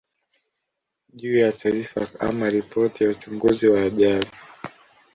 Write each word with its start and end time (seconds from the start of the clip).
juu 1.13 1.37
ya 1.37 1.51
taarifa 1.51 2.07
ama 2.19 2.49
ripoti 2.49 3.03
ya 3.03 3.09
uchunguzi 3.09 3.67
wa 3.67 3.81
ajali 3.81 4.27